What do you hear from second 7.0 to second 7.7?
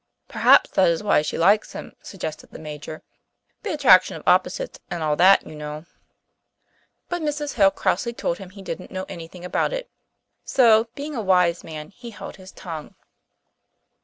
But Mrs. Hill